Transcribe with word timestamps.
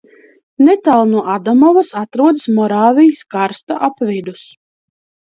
Netālu 0.67 1.03
no 1.09 1.19
Adamovas 1.33 1.91
atrodas 2.01 2.45
Morāvijas 2.59 3.21
karsta 3.35 3.77
apvidus. 3.89 4.47